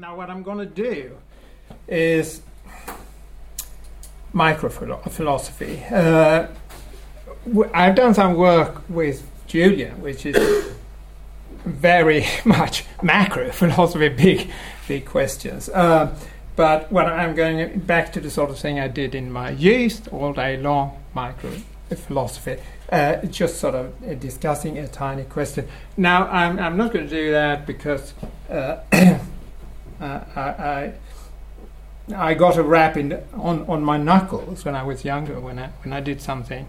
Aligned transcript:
Now, 0.00 0.16
what 0.16 0.30
I'm 0.30 0.42
going 0.42 0.56
to 0.56 0.64
do 0.64 1.18
is 1.86 2.40
microphilosophy. 4.34 5.92
Uh, 5.92 6.46
I've 7.74 7.94
done 7.96 8.14
some 8.14 8.34
work 8.36 8.82
with 8.88 9.22
Julian, 9.46 10.00
which 10.00 10.24
is 10.24 10.72
very 11.66 12.24
much 12.46 12.86
macro 13.02 13.50
philosophy, 13.52 14.08
big, 14.08 14.50
big 14.88 15.04
questions. 15.04 15.68
Uh, 15.68 16.16
but 16.56 16.90
when 16.90 17.04
I'm 17.04 17.34
going 17.34 17.80
back 17.80 18.10
to 18.14 18.20
the 18.20 18.30
sort 18.30 18.48
of 18.48 18.58
thing 18.58 18.80
I 18.80 18.88
did 18.88 19.14
in 19.14 19.30
my 19.30 19.50
youth, 19.50 20.10
all 20.10 20.32
day 20.32 20.56
long, 20.56 20.98
micro 21.12 21.52
philosophy, 21.94 22.56
uh, 22.90 23.16
just 23.26 23.58
sort 23.58 23.74
of 23.74 23.92
uh, 24.02 24.14
discussing 24.14 24.78
a 24.78 24.88
tiny 24.88 25.24
question. 25.24 25.68
Now, 25.98 26.26
I'm, 26.28 26.58
I'm 26.58 26.78
not 26.78 26.90
going 26.90 27.06
to 27.06 27.14
do 27.14 27.32
that 27.32 27.66
because 27.66 28.14
uh, 30.00 30.04
uh, 30.04 30.40
I, 30.40 30.92
I, 32.14 32.34
got 32.34 32.56
a 32.56 32.62
rap 32.62 32.96
in 32.96 33.22
on, 33.34 33.64
on 33.68 33.84
my 33.84 33.96
knuckles 33.96 34.64
when 34.64 34.74
I 34.74 34.82
was 34.82 35.04
younger, 35.04 35.38
when 35.38 35.58
I, 35.58 35.68
when 35.82 35.92
I 35.92 36.00
did 36.00 36.20
something 36.20 36.68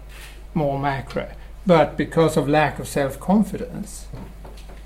more 0.54 0.78
macro. 0.78 1.30
But 1.66 1.96
because 1.96 2.36
of 2.36 2.48
lack 2.48 2.78
of 2.78 2.88
self 2.88 3.18
confidence, 3.18 4.06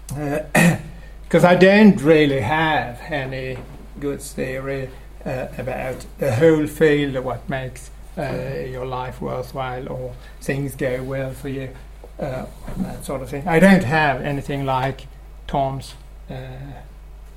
because 0.09 1.45
I 1.45 1.57
don't 1.57 2.01
really 2.01 2.41
have 2.41 3.01
any 3.09 3.59
good 3.99 4.21
theory 4.21 4.91
uh, 5.25 5.49
about 5.59 6.07
the 6.19 6.37
whole 6.37 6.67
field 6.67 7.17
of 7.17 7.25
what 7.25 7.49
makes 7.49 7.91
uh, 8.17 8.65
your 8.69 8.87
life 8.87 9.21
worthwhile 9.21 9.89
or 9.89 10.15
things 10.41 10.75
go 10.75 11.03
well 11.03 11.33
for 11.33 11.49
you, 11.49 11.71
uh, 12.19 12.47
that 12.77 13.05
sort 13.05 13.23
of 13.23 13.31
thing. 13.31 13.47
I 13.49 13.59
don't 13.59 13.85
have 13.85 14.21
anything 14.21 14.65
like 14.65 15.07
Tom's, 15.47 15.95
uh, 16.31 16.35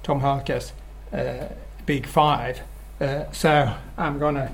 Tom 0.04 0.22
Hurka's 0.22 0.74
uh, 1.14 1.46
Big 1.86 2.06
Five, 2.06 2.62
uh, 3.00 3.32
so 3.32 3.74
I'm 3.98 4.20
going 4.20 4.36
to 4.36 4.52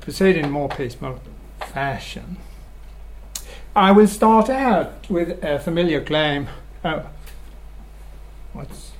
proceed 0.00 0.36
in 0.36 0.50
more 0.50 0.68
piecemeal 0.68 1.20
fashion. 1.60 2.38
I 3.74 3.92
will 3.92 4.08
start 4.08 4.48
out 4.48 5.08
with 5.10 5.44
a 5.44 5.58
familiar 5.58 6.02
claim. 6.02 6.48
Oh, 6.84 7.06
what's 8.52 8.92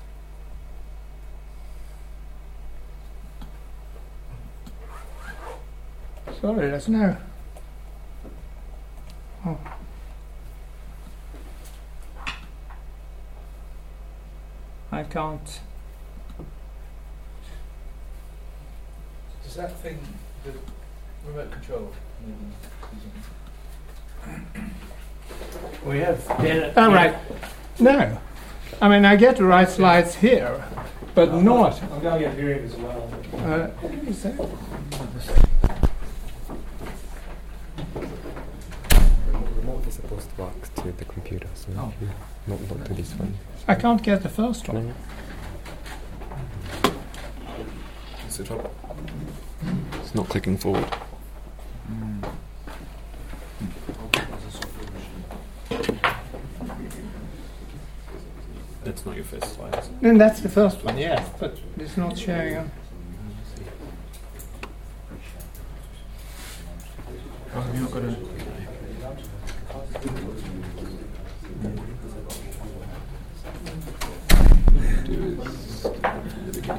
Sorry, 6.41 6.71
there's 6.71 6.89
no. 6.89 7.17
Oh. 9.47 9.59
I 14.93 15.03
can't. 15.05 15.61
That 19.57 19.73
thing, 19.81 19.99
the 20.45 20.53
remote 21.29 21.51
control? 21.53 21.93
We 25.85 25.99
have 26.01 26.27
ten. 26.39 26.73
Oh, 26.77 26.93
right. 26.93 27.15
No. 27.79 28.19
I 28.83 28.89
mean, 28.89 29.05
I 29.05 29.17
get 29.17 29.37
the 29.37 29.45
right 29.45 29.69
slides 29.69 30.15
here, 30.17 30.65
but 31.15 31.33
not. 31.35 31.81
I'm 31.83 32.01
going 32.01 32.21
to 32.23 32.29
get 32.29 32.35
viewing 32.37 32.65
as 32.65 32.77
well. 32.77 33.11
Uh, 33.39 33.69
is 34.09 34.23
that- 34.25 34.35
remote 39.57 39.87
is 39.87 39.95
supposed 39.95 40.29
to 40.37 40.43
work 40.43 40.75
to 40.77 40.93
the 40.93 41.05
computer, 41.05 41.49
so 41.55 41.69
Oh. 41.79 41.93
if 41.95 42.03
you 42.03 42.09
not, 42.47 42.61
not 42.79 42.87
to 42.87 42.95
this 42.95 43.13
one. 43.15 43.35
I 43.69 43.75
can't 43.75 44.03
get 44.03 44.23
the 44.23 44.29
first 44.29 44.69
one. 44.69 44.89
No, 46.85 46.91
It's 48.27 48.37
the 48.39 48.45
trouble. 48.45 48.71
It's 50.17 50.23
not 50.23 50.31
clicking 50.31 50.57
forward. 50.57 50.87
That's 58.83 59.05
not 59.05 59.15
your 59.17 59.25
first 59.25 59.55
slide. 59.55 59.85
Then 60.01 60.17
that's 60.17 60.41
the 60.41 60.49
first 60.49 60.83
one, 60.83 60.97
yes, 60.97 61.29
but 61.39 61.59
it's 61.77 61.99
not 61.99 62.17
showing 62.17 62.57
on. 62.57 62.71
Oh, 67.55 67.61
have 67.61 67.75
you 67.75 67.81
not 67.83 67.91
got 67.91 68.05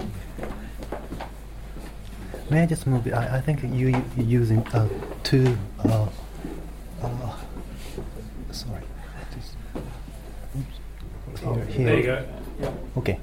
a? 0.05 0.16
May 2.49 2.61
I 2.63 2.65
just 2.65 2.87
move? 2.87 3.05
it? 3.07 3.13
I, 3.13 3.37
I 3.37 3.41
think 3.41 3.61
you 3.63 3.69
you 3.89 4.03
you're 4.15 4.25
using 4.25 4.65
uh, 4.67 4.87
two. 5.23 5.57
Uh, 5.83 6.07
uh, 7.03 7.33
sorry. 8.51 8.81
Just- 9.35 9.55
oops. 10.57 11.41
Oh, 11.45 11.53
here. 11.55 11.85
There 11.85 11.97
you 11.97 12.03
go. 12.03 12.25
Okay. 12.97 13.19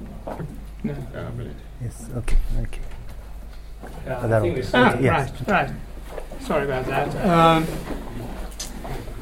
No. 0.83 0.93
Brilliant. 1.35 1.57
Yes. 1.81 2.05
Okay. 2.17 2.37
Okay. 2.61 2.79
Yeah, 4.05 4.19
That'll 4.27 4.33
I 4.33 4.39
think 4.41 4.55
do. 4.55 4.61
we 4.61 4.67
Ah, 4.73 4.97
yes. 4.99 5.31
right, 5.41 5.47
right. 5.47 5.71
Sorry 6.41 6.65
about 6.65 6.85
that. 6.85 7.27
Um, 7.27 7.67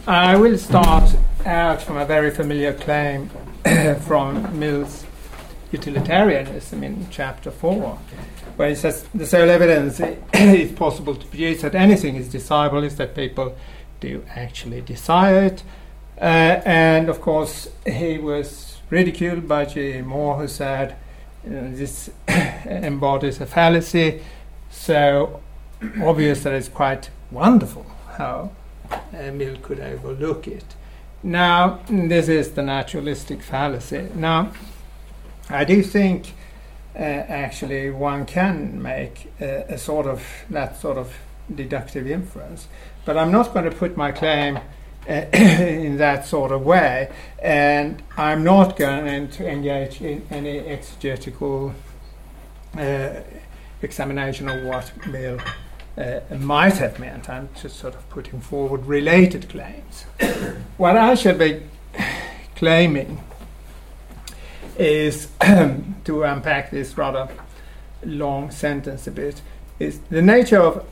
I 0.06 0.35
will 0.35 0.58
start 0.58 1.16
out 1.46 1.81
from 1.81 1.97
a 1.97 2.06
very 2.06 2.30
familiar 2.31 2.74
claim 2.74 3.30
from 4.02 4.59
Mill's 4.59 5.06
utilitarianism 5.72 6.84
in 6.84 7.08
chapter 7.09 7.50
4, 7.50 7.97
where 8.56 8.69
he 8.69 8.75
says 8.75 9.06
the 9.14 9.25
sole 9.25 9.50
evidence 9.50 10.00
is 10.34 10.72
possible 10.72 11.16
to 11.16 11.25
produce 11.28 11.62
that 11.62 11.75
anything 11.75 12.16
is 12.16 12.30
desirable 12.30 12.84
is 12.84 12.96
that 12.97 13.16
people 13.16 13.56
do 14.00 14.24
actually 14.36 14.81
desire 14.81 15.44
it. 15.46 15.64
Uh, 16.19 16.62
and 16.66 17.09
of 17.09 17.22
course, 17.22 17.69
he 17.86 18.18
was 18.18 18.78
ridiculed 18.90 19.47
by 19.47 19.66
G. 19.66 20.02
Moore, 20.02 20.38
who 20.38 20.47
said 20.47 20.96
you 21.44 21.52
know, 21.52 21.72
this 21.72 22.09
embodies 22.28 23.41
a 23.41 23.46
fallacy. 23.46 24.22
So 24.70 25.41
obvious 26.02 26.44
that 26.44 26.53
it's 26.53 26.70
quite 26.70 27.09
wonderful 27.31 27.85
how 28.18 28.52
Mill 29.12 29.58
could 29.62 29.80
overlook 29.80 30.47
it. 30.47 30.75
Now, 31.24 31.80
this 31.90 32.28
is 32.28 32.52
the 32.52 32.62
naturalistic 32.62 33.41
fallacy. 33.41 34.09
Now, 34.14 34.52
I 35.50 35.64
do 35.64 35.81
think 35.81 36.34
actually 36.95 37.89
one 37.89 38.25
can 38.25 38.81
make 38.81 39.31
a, 39.41 39.65
a 39.69 39.77
sort 39.77 40.05
of 40.05 40.23
that 40.49 40.79
sort 40.79 40.97
of 40.97 41.13
deductive 41.53 42.09
inference, 42.09 42.67
but 43.05 43.17
I'm 43.17 43.31
not 43.31 43.53
going 43.53 43.65
to 43.65 43.75
put 43.75 43.97
my 43.97 44.11
claim 44.11 44.59
uh, 45.09 45.11
in 45.33 45.97
that 45.97 46.25
sort 46.25 46.51
of 46.51 46.61
way, 46.61 47.11
and 47.39 48.01
I'm 48.17 48.43
not 48.43 48.77
going 48.77 49.27
to 49.29 49.47
engage 49.47 50.01
in 50.01 50.25
any 50.29 50.59
exegetical 50.59 51.73
uh, 52.77 53.21
examination 53.81 54.47
of 54.47 54.63
what 54.63 54.91
Mill 55.07 55.39
uh, 55.97 56.19
might 56.37 56.77
have 56.77 56.99
meant. 56.99 57.29
I'm 57.29 57.49
just 57.61 57.77
sort 57.77 57.95
of 57.95 58.09
putting 58.09 58.39
forward 58.39 58.85
related 58.85 59.49
claims. 59.49 60.03
what 60.77 60.95
I 60.95 61.15
should 61.15 61.37
be 61.37 61.63
claiming 62.55 63.21
is 64.78 65.28
to 66.06 66.23
unpack 66.23 66.72
this 66.72 66.97
rather 66.97 67.29
long 68.03 68.51
sentence 68.51 69.07
a 69.07 69.11
bit 69.11 69.41
is 69.79 70.00
the 70.09 70.22
nature 70.22 70.59
of 70.59 70.85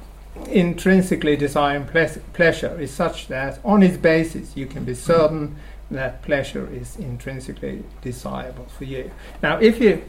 intrinsically 0.48 1.36
desiring 1.36 1.86
ple- 1.86 2.22
pleasure 2.34 2.80
is 2.80 2.92
such 2.92 3.28
that 3.28 3.60
on 3.66 3.84
its 3.84 3.98
basis 3.98 4.56
you 4.56 4.66
can 4.66 4.86
be 4.86 4.94
certain 4.94 5.56
that 5.92 6.22
pleasure 6.22 6.70
is 6.72 6.96
intrinsically 6.96 7.84
desirable 8.02 8.66
for 8.78 8.86
you. 8.86 9.12
Now, 9.44 9.58
if 9.58 9.80
you 9.80 10.04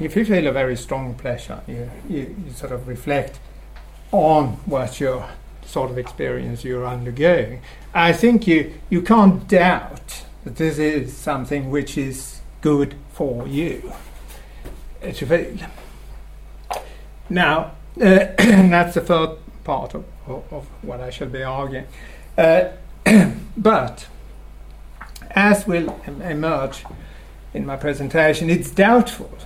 if 0.00 0.16
you 0.16 0.24
feel 0.24 0.46
a 0.46 0.52
very 0.52 0.76
strong 0.76 1.14
pleasure, 1.14 1.60
you, 1.66 1.90
you, 2.08 2.36
you 2.44 2.52
sort 2.52 2.72
of 2.72 2.86
reflect 2.86 3.40
on 4.12 4.52
what 4.64 5.00
your 5.00 5.28
sort 5.64 5.90
of 5.90 5.98
experience 5.98 6.64
you're 6.64 6.86
undergoing. 6.86 7.60
I 7.94 8.12
think 8.12 8.46
you 8.46 8.74
you 8.90 9.02
can't 9.02 9.46
doubt 9.46 10.24
that 10.44 10.56
this 10.56 10.78
is 10.78 11.16
something 11.16 11.70
which 11.70 11.98
is 11.98 12.40
good 12.60 12.94
for 13.18 13.48
you 13.48 13.92
to 15.02 15.26
feel. 15.26 15.56
Now, 17.28 17.72
uh, 18.00 18.26
that's 18.36 18.94
the 18.94 19.00
third 19.00 19.38
part 19.64 19.94
of, 19.94 20.04
of, 20.28 20.52
of 20.52 20.66
what 20.82 21.00
I 21.00 21.10
shall 21.10 21.26
be 21.26 21.42
arguing. 21.42 21.86
Uh, 22.36 22.68
but 23.56 24.06
as 25.32 25.66
will 25.66 26.00
em- 26.06 26.22
emerge 26.22 26.84
in 27.52 27.66
my 27.66 27.74
presentation, 27.74 28.48
it's 28.50 28.70
doubtful 28.70 29.36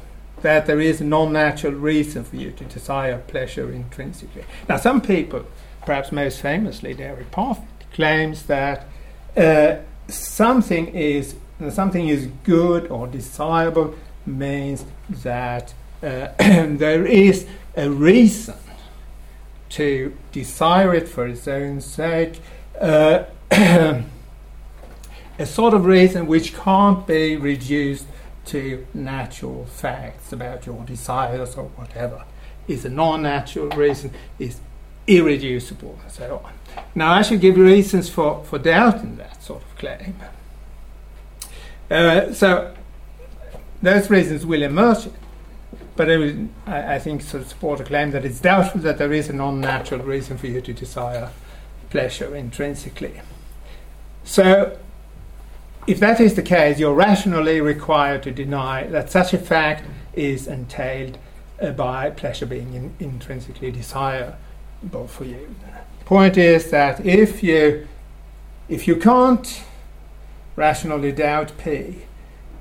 that 0.42 0.66
there 0.66 0.78
is 0.78 1.00
a 1.00 1.04
non-natural 1.04 1.72
reason 1.72 2.24
for 2.24 2.36
you 2.36 2.50
to 2.50 2.64
desire 2.64 3.22
pleasure 3.26 3.72
intrinsically. 3.72 4.44
Now, 4.68 4.76
some 4.76 5.00
people, 5.00 5.46
perhaps 5.86 6.12
most 6.12 6.42
famously 6.42 6.92
Derek 6.92 7.30
Parfit, 7.30 7.64
claims 7.94 8.42
that 8.42 8.86
uh, 9.34 9.76
something 10.08 10.88
is 10.88 11.36
something 11.70 12.08
is 12.08 12.28
good 12.44 12.90
or 12.90 13.06
desirable 13.06 13.94
means 14.26 14.84
that 15.08 15.74
uh, 16.02 16.28
there 16.38 17.06
is 17.06 17.46
a 17.76 17.90
reason 17.90 18.56
to 19.70 20.14
desire 20.32 20.94
it 20.94 21.08
for 21.08 21.26
its 21.26 21.48
own 21.48 21.80
sake, 21.80 22.40
uh, 22.80 23.24
a 23.50 24.04
sort 25.44 25.72
of 25.72 25.86
reason 25.86 26.26
which 26.26 26.54
can't 26.54 27.06
be 27.06 27.36
reduced 27.36 28.06
to 28.44 28.86
natural 28.92 29.64
facts 29.66 30.32
about 30.32 30.66
your 30.66 30.84
desires 30.84 31.56
or 31.56 31.64
whatever. 31.76 32.24
Is 32.68 32.84
a 32.84 32.90
non 32.90 33.22
natural 33.22 33.68
reason, 33.70 34.12
is 34.38 34.60
irreducible, 35.06 35.98
and 36.02 36.12
so 36.12 36.42
on. 36.44 36.52
Now, 36.94 37.12
I 37.12 37.22
should 37.22 37.40
give 37.40 37.56
reasons 37.56 38.08
for, 38.08 38.44
for 38.44 38.58
doubting 38.58 39.16
that 39.16 39.42
sort 39.42 39.62
of 39.62 39.76
claim. 39.76 40.16
Uh, 41.92 42.32
so, 42.32 42.74
those 43.82 44.08
reasons 44.08 44.46
will 44.46 44.62
emerge, 44.62 45.08
but 45.94 46.10
I, 46.10 46.46
I, 46.66 46.94
I 46.94 46.98
think 46.98 47.28
to 47.28 47.44
support 47.44 47.80
a 47.80 47.84
claim 47.84 48.12
that 48.12 48.24
it's 48.24 48.40
doubtful 48.40 48.80
that 48.80 48.96
there 48.96 49.12
is 49.12 49.28
a 49.28 49.34
non 49.34 49.60
natural 49.60 50.00
reason 50.00 50.38
for 50.38 50.46
you 50.46 50.62
to 50.62 50.72
desire 50.72 51.28
pleasure 51.90 52.34
intrinsically. 52.34 53.20
So, 54.24 54.78
if 55.86 56.00
that 56.00 56.18
is 56.18 56.34
the 56.34 56.42
case, 56.42 56.78
you're 56.78 56.94
rationally 56.94 57.60
required 57.60 58.22
to 58.22 58.30
deny 58.30 58.86
that 58.86 59.10
such 59.10 59.34
a 59.34 59.38
fact 59.38 59.84
is 60.14 60.46
entailed 60.46 61.18
uh, 61.60 61.72
by 61.72 62.08
pleasure 62.08 62.46
being 62.46 62.72
in, 62.72 62.94
intrinsically 63.00 63.70
desirable 63.70 65.06
for 65.08 65.24
you. 65.24 65.54
The 65.98 66.04
point 66.06 66.38
is 66.38 66.70
that 66.70 67.04
if 67.04 67.42
you 67.42 67.86
if 68.70 68.88
you 68.88 68.96
can't 68.96 69.62
rationally 70.56 71.12
doubt 71.12 71.52
P, 71.58 72.02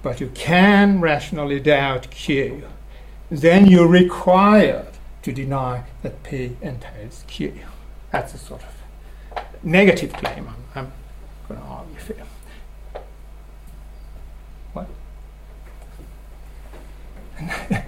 but 0.01 0.19
you 0.19 0.31
can 0.33 1.01
rationally 1.01 1.59
doubt 1.59 2.09
Q, 2.09 2.63
then 3.29 3.67
you're 3.67 3.87
required 3.87 4.87
to 5.21 5.31
deny 5.31 5.83
that 6.01 6.23
P 6.23 6.57
entails 6.61 7.23
Q. 7.27 7.53
That's 8.11 8.33
a 8.33 8.37
sort 8.37 8.63
of 8.63 9.43
negative 9.63 10.13
claim 10.13 10.47
I'm, 10.47 10.55
I'm 10.75 10.91
going 11.47 11.59
to 11.59 11.65
argue 11.67 11.99
for. 11.99 12.15
What? 14.73 14.87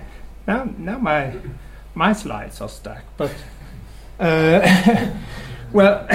now, 0.47 0.69
now 0.77 0.97
my 0.97 1.33
my 1.95 2.13
slides 2.13 2.59
are 2.59 2.69
stuck, 2.69 3.03
but 3.17 3.31
uh, 4.19 5.11
well, 5.73 6.07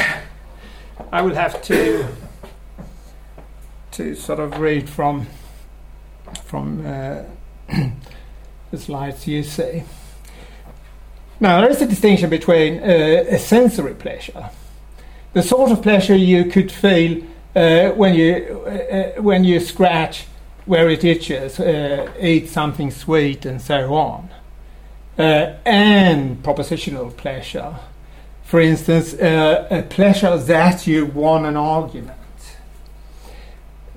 I 1.12 1.22
will 1.22 1.34
have 1.34 1.62
to 1.62 2.08
to 3.98 4.14
sort 4.14 4.38
of 4.38 4.60
read 4.60 4.88
from 4.88 5.26
from 6.44 6.86
uh, 6.86 7.24
the 8.70 8.78
slides 8.78 9.26
you 9.26 9.42
see. 9.42 9.82
Now, 11.40 11.60
there 11.60 11.70
is 11.70 11.82
a 11.82 11.86
distinction 11.86 12.30
between 12.30 12.78
uh, 12.78 13.24
a 13.28 13.38
sensory 13.38 13.94
pleasure, 13.94 14.50
the 15.32 15.42
sort 15.42 15.72
of 15.72 15.82
pleasure 15.82 16.14
you 16.14 16.44
could 16.44 16.70
feel 16.70 17.24
uh, 17.56 17.90
when 17.90 18.14
you 18.14 18.62
uh, 18.66 19.20
when 19.20 19.42
you 19.42 19.58
scratch 19.58 20.26
where 20.64 20.88
it 20.88 21.02
itches, 21.02 21.58
uh, 21.58 22.08
eat 22.20 22.48
something 22.48 22.92
sweet, 22.92 23.44
and 23.44 23.60
so 23.60 23.94
on, 23.94 24.28
uh, 25.18 25.56
and 25.64 26.40
propositional 26.44 27.16
pleasure. 27.16 27.74
For 28.44 28.60
instance, 28.60 29.12
a 29.14 29.84
pleasure 29.90 30.38
that 30.38 30.86
you 30.86 31.04
won 31.04 31.44
an 31.44 31.56
argument 31.56 32.17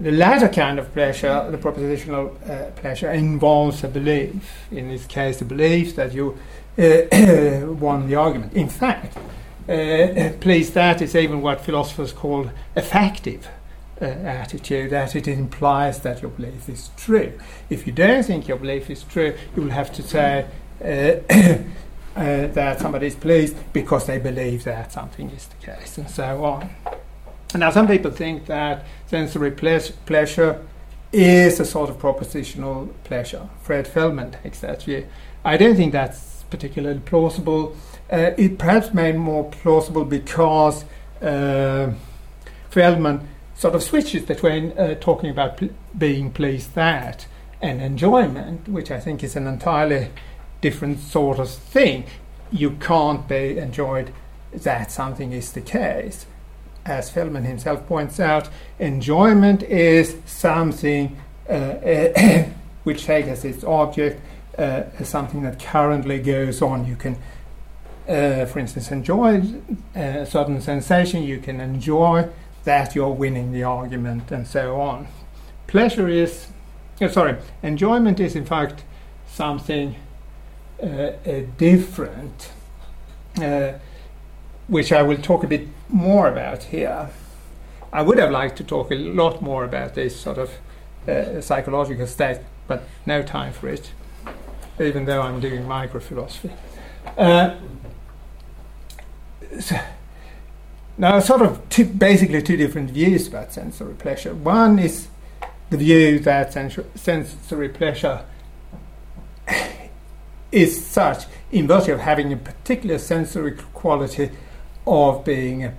the 0.01 0.11
latter 0.11 0.49
kind 0.49 0.79
of 0.79 0.91
pleasure, 0.93 1.47
the 1.51 1.57
propositional 1.57 2.33
uh, 2.49 2.71
pleasure, 2.71 3.11
involves 3.11 3.83
a 3.83 3.87
belief. 3.87 4.65
In 4.71 4.89
this 4.89 5.05
case, 5.05 5.37
the 5.37 5.45
belief 5.45 5.95
that 5.95 6.13
you 6.13 6.37
uh, 6.77 7.71
won 7.73 8.07
the 8.07 8.15
argument. 8.15 8.53
In 8.53 8.67
fact, 8.67 9.15
uh, 9.69 10.31
please, 10.39 10.71
that 10.71 11.01
is 11.01 11.15
even 11.15 11.41
what 11.41 11.61
philosophers 11.61 12.13
call 12.13 12.49
affective 12.75 13.47
uh, 14.01 14.05
attitude, 14.05 14.89
that 14.89 15.15
it 15.15 15.27
implies 15.27 15.99
that 15.99 16.23
your 16.23 16.31
belief 16.31 16.67
is 16.67 16.89
true. 16.97 17.33
If 17.69 17.85
you 17.85 17.93
don't 17.93 18.23
think 18.23 18.47
your 18.47 18.57
belief 18.57 18.89
is 18.89 19.03
true, 19.03 19.35
you 19.55 19.61
will 19.61 19.69
have 19.69 19.93
to 19.93 20.01
say 20.01 20.47
uh, 20.83 20.85
uh, 22.19 22.47
that 22.47 22.79
somebody 22.79 23.05
is 23.05 23.15
pleased 23.15 23.55
because 23.71 24.07
they 24.07 24.17
believe 24.17 24.63
that 24.63 24.91
something 24.91 25.29
is 25.29 25.45
the 25.45 25.57
case, 25.57 25.99
and 25.99 26.09
so 26.09 26.43
on. 26.43 26.71
Now, 27.53 27.69
some 27.69 27.87
people 27.87 28.11
think 28.11 28.45
that 28.45 28.85
sensory 29.07 29.51
ple- 29.51 29.79
pleasure 30.05 30.63
is 31.11 31.59
a 31.59 31.65
sort 31.65 31.89
of 31.89 31.99
propositional 31.99 32.89
pleasure. 33.03 33.49
Fred 33.61 33.87
Feldman 33.87 34.31
takes 34.31 34.61
that 34.61 34.83
view. 34.83 35.05
I 35.43 35.57
don't 35.57 35.75
think 35.75 35.91
that's 35.91 36.43
particularly 36.49 36.99
plausible. 36.99 37.75
Uh, 38.11 38.31
it 38.37 38.57
perhaps 38.57 38.93
made 38.93 39.15
more 39.15 39.49
plausible 39.49 40.05
because 40.05 40.85
uh, 41.21 41.91
Feldman 42.69 43.27
sort 43.55 43.75
of 43.75 43.83
switches 43.83 44.23
between 44.23 44.71
uh, 44.77 44.95
talking 44.95 45.29
about 45.29 45.57
pl- 45.57 45.69
being 45.97 46.31
pleased 46.31 46.73
that 46.75 47.27
and 47.61 47.81
enjoyment, 47.81 48.67
which 48.69 48.89
I 48.91 48.99
think 48.99 49.23
is 49.23 49.35
an 49.35 49.45
entirely 49.45 50.09
different 50.61 50.99
sort 50.99 51.37
of 51.39 51.49
thing. 51.49 52.05
You 52.51 52.71
can't 52.71 53.27
be 53.27 53.57
enjoyed 53.57 54.13
that 54.53 54.91
something 54.91 55.31
is 55.31 55.51
the 55.51 55.61
case 55.61 56.25
as 56.85 57.09
Feldman 57.09 57.43
himself 57.43 57.85
points 57.87 58.19
out, 58.19 58.49
enjoyment 58.79 59.63
is 59.63 60.17
something 60.25 61.17
uh, 61.49 61.53
uh, 61.53 62.45
which 62.83 63.05
takes 63.05 63.27
as 63.27 63.45
its 63.45 63.63
object 63.63 64.21
uh, 64.57 64.83
something 65.03 65.43
that 65.43 65.59
currently 65.59 66.19
goes 66.19 66.61
on. 66.61 66.85
You 66.85 66.95
can, 66.95 67.17
uh, 68.07 68.45
for 68.45 68.59
instance, 68.59 68.91
enjoy 68.91 69.43
a 69.95 70.25
certain 70.25 70.61
sensation, 70.61 71.23
you 71.23 71.39
can 71.39 71.59
enjoy 71.59 72.29
that 72.63 72.93
you're 72.93 73.09
winning 73.09 73.51
the 73.51 73.63
argument, 73.63 74.31
and 74.31 74.47
so 74.47 74.79
on. 74.79 75.07
Pleasure 75.67 76.07
is, 76.07 76.47
oh, 76.99 77.07
sorry, 77.07 77.37
enjoyment 77.63 78.19
is 78.19 78.35
in 78.35 78.45
fact 78.45 78.83
something 79.27 79.95
uh, 80.81 81.11
different 81.57 82.51
which 84.71 84.93
I 84.93 85.01
will 85.01 85.17
talk 85.17 85.43
a 85.43 85.47
bit 85.47 85.67
more 85.89 86.29
about 86.29 86.63
here. 86.63 87.09
I 87.91 88.01
would 88.01 88.17
have 88.17 88.31
liked 88.31 88.55
to 88.59 88.63
talk 88.63 88.89
a 88.89 88.95
lot 88.95 89.41
more 89.41 89.65
about 89.65 89.95
this 89.95 90.17
sort 90.17 90.37
of 90.37 90.49
uh, 91.09 91.41
psychological 91.41 92.07
state, 92.07 92.39
but 92.67 92.83
no 93.05 93.21
time 93.21 93.51
for 93.51 93.67
it, 93.67 93.91
even 94.79 95.03
though 95.03 95.21
I'm 95.21 95.41
doing 95.41 95.63
microphilosophy. 95.63 96.53
Uh, 97.17 97.55
so 99.59 99.75
now, 100.97 101.19
sort 101.19 101.41
of 101.41 101.67
two, 101.67 101.83
basically 101.83 102.41
two 102.41 102.55
different 102.55 102.91
views 102.91 103.27
about 103.27 103.51
sensory 103.51 103.95
pleasure. 103.95 104.33
One 104.33 104.79
is 104.79 105.09
the 105.69 105.75
view 105.75 106.17
that 106.19 106.53
sensory 106.53 107.67
pleasure 107.67 108.23
is 110.53 110.85
such, 110.85 111.25
in 111.51 111.67
virtue 111.67 111.91
of 111.91 111.99
having 111.99 112.31
a 112.31 112.37
particular 112.37 112.99
sensory 112.99 113.57
quality, 113.73 114.29
of 114.85 115.23
being 115.23 115.71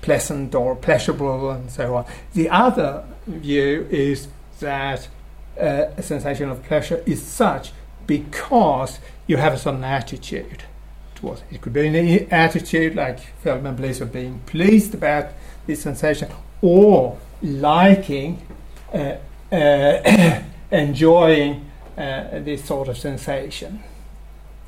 pleasant 0.00 0.54
or 0.54 0.76
pleasurable 0.76 1.50
and 1.50 1.70
so 1.70 1.96
on. 1.96 2.06
The 2.34 2.48
other 2.48 3.04
view 3.26 3.86
is 3.90 4.28
that 4.60 5.08
uh, 5.60 5.86
a 5.96 6.02
sensation 6.02 6.48
of 6.48 6.62
pleasure 6.62 7.02
is 7.04 7.22
such 7.22 7.72
because 8.06 9.00
you 9.26 9.36
have 9.36 9.52
a 9.52 9.58
certain 9.58 9.84
attitude 9.84 10.64
towards 11.14 11.42
it. 11.42 11.56
It 11.56 11.60
could 11.60 11.72
be 11.72 11.86
an 11.86 12.32
attitude 12.32 12.94
like 12.94 13.20
Feldman 13.42 13.76
believes 13.76 14.00
of 14.00 14.12
being 14.12 14.40
pleased 14.46 14.94
about 14.94 15.30
this 15.66 15.82
sensation 15.82 16.30
or 16.62 17.18
liking, 17.42 18.40
uh, 18.92 19.16
uh, 19.52 20.42
enjoying 20.70 21.70
uh, 21.96 22.38
this 22.40 22.64
sort 22.64 22.88
of 22.88 22.96
sensation. 22.96 23.82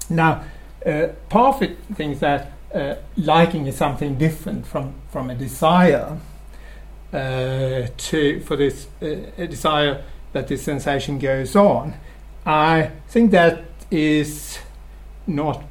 Now, 0.09 0.45
uh, 0.85 1.09
Parfit 1.31 1.77
thinks 1.95 2.21
that 2.21 2.53
uh, 2.75 2.95
liking 3.17 3.67
is 3.67 3.77
something 3.77 4.17
different 4.17 4.67
from, 4.67 4.95
from 5.11 5.31
a 5.31 5.35
desire 5.35 6.19
uh, 7.13 7.89
to 7.97 8.41
for 8.41 8.57
this 8.57 8.87
uh, 9.03 9.07
a 9.37 9.47
desire 9.49 10.05
that 10.33 10.47
this 10.47 10.63
sensation 10.63 11.19
goes 11.19 11.57
on. 11.57 11.95
I 12.47 12.93
think 13.09 13.33
that 13.33 13.65
is 13.91 14.59
not 15.27 15.65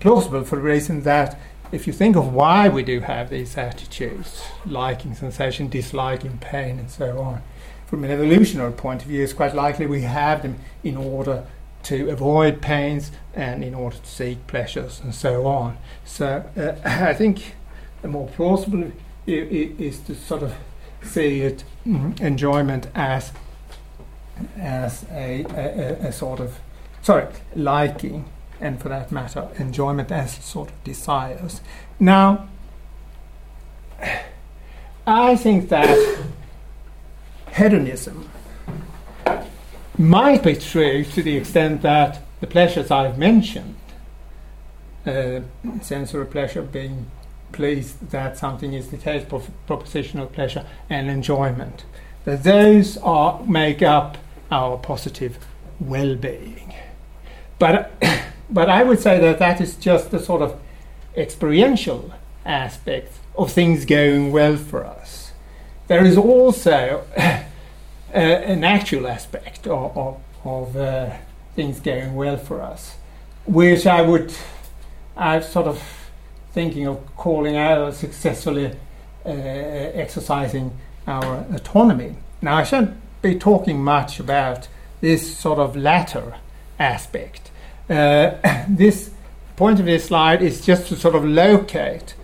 plausible 0.00 0.44
for 0.44 0.56
the 0.56 0.62
reason 0.62 1.02
that 1.02 1.38
if 1.72 1.86
you 1.86 1.92
think 1.92 2.14
of 2.14 2.32
why 2.32 2.68
we 2.68 2.82
do 2.82 3.00
have 3.00 3.30
these 3.30 3.56
attitudes, 3.56 4.44
liking 4.64 5.14
sensation, 5.14 5.68
disliking 5.68 6.38
pain, 6.38 6.78
and 6.78 6.90
so 6.90 7.18
on, 7.18 7.42
from 7.86 8.04
an 8.04 8.10
evolutionary 8.10 8.72
point 8.72 9.02
of 9.02 9.08
view, 9.08 9.22
it's 9.22 9.32
quite 9.32 9.54
likely 9.54 9.86
we 9.86 10.02
have 10.02 10.42
them 10.42 10.58
in 10.84 10.96
order 10.96 11.46
to 11.86 12.10
avoid 12.10 12.60
pains 12.60 13.12
and 13.32 13.62
in 13.62 13.72
order 13.74 13.96
to 13.96 14.06
seek 14.06 14.44
pleasures 14.48 15.00
and 15.00 15.14
so 15.14 15.46
on. 15.46 15.78
So 16.04 16.44
uh, 16.56 16.74
I 16.84 17.14
think 17.14 17.54
the 18.02 18.08
more 18.08 18.26
plausible 18.28 18.90
is 19.26 20.00
to 20.00 20.14
sort 20.14 20.42
of 20.42 20.54
see 21.02 21.42
it 21.42 21.62
mm, 21.86 22.20
enjoyment 22.20 22.88
as 22.94 23.32
as 24.58 25.06
a, 25.12 25.44
a, 25.50 26.08
a, 26.08 26.12
sort 26.12 26.40
of 26.40 26.58
sorry, 27.02 27.26
liking, 27.54 28.26
and 28.60 28.80
for 28.80 28.88
that 28.90 29.10
matter, 29.10 29.48
enjoyment 29.56 30.12
as 30.12 30.34
sort 30.44 30.68
of 30.68 30.84
desires. 30.84 31.62
Now, 31.98 32.48
I 35.06 35.36
think 35.36 35.70
that 35.70 36.18
hedonism 37.54 38.28
might 39.98 40.42
be 40.42 40.54
true 40.54 41.04
to 41.04 41.22
the 41.22 41.36
extent 41.36 41.82
that 41.82 42.22
the 42.40 42.46
pleasures 42.46 42.90
I've 42.90 43.18
mentioned, 43.18 43.76
uh, 45.06 45.40
sensory 45.80 46.26
pleasure 46.26 46.62
being 46.62 47.10
pleased 47.52 48.10
that 48.10 48.36
something 48.36 48.72
is 48.72 48.90
the 48.90 48.96
case, 48.96 49.24
prof- 49.24 49.50
propositional 49.68 50.30
pleasure 50.30 50.66
and 50.90 51.08
enjoyment, 51.08 51.84
that 52.24 52.42
those 52.42 52.96
are 52.98 53.42
make 53.44 53.82
up 53.82 54.18
our 54.50 54.76
positive 54.76 55.38
well-being. 55.80 56.74
But 57.58 57.92
but 58.50 58.68
I 58.68 58.82
would 58.82 59.00
say 59.00 59.18
that 59.18 59.38
that 59.38 59.60
is 59.60 59.76
just 59.76 60.10
the 60.10 60.18
sort 60.18 60.42
of 60.42 60.60
experiential 61.16 62.12
aspect 62.44 63.12
of 63.36 63.52
things 63.52 63.84
going 63.84 64.32
well 64.32 64.56
for 64.56 64.84
us. 64.84 65.32
There 65.88 66.04
is 66.04 66.16
also 66.16 67.04
uh, 68.14 68.18
an 68.18 68.64
actual 68.64 69.06
aspect 69.06 69.66
of, 69.66 69.96
of, 69.96 70.20
of 70.44 70.76
uh, 70.76 71.10
things 71.54 71.80
going 71.80 72.14
well 72.14 72.36
for 72.36 72.62
us, 72.62 72.96
which 73.46 73.86
I 73.86 74.02
would, 74.02 74.32
I'm 75.16 75.42
sort 75.42 75.66
of 75.66 75.82
thinking 76.52 76.86
of 76.86 77.16
calling 77.16 77.56
out 77.56 77.94
successfully 77.94 78.74
uh, 79.24 79.28
exercising 79.28 80.76
our 81.06 81.44
autonomy. 81.52 82.16
Now, 82.40 82.56
I 82.56 82.64
shouldn't 82.64 82.96
be 83.22 83.38
talking 83.38 83.82
much 83.82 84.20
about 84.20 84.68
this 85.00 85.36
sort 85.36 85.58
of 85.58 85.76
latter 85.76 86.36
aspect. 86.78 87.50
Uh, 87.88 88.34
this 88.68 89.10
point 89.56 89.80
of 89.80 89.86
this 89.86 90.06
slide 90.06 90.42
is 90.42 90.64
just 90.64 90.88
to 90.88 90.96
sort 90.96 91.14
of 91.14 91.24
locate 91.24 92.14